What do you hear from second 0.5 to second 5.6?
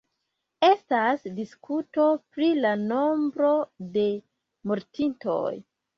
Estas diskuto pri la nombro de mortintoj.